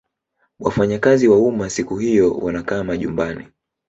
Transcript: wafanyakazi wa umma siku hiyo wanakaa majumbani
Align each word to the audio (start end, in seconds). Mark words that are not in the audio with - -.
wafanyakazi 0.59 1.27
wa 1.27 1.37
umma 1.39 1.69
siku 1.69 1.97
hiyo 1.97 2.31
wanakaa 2.37 2.83
majumbani 2.83 3.47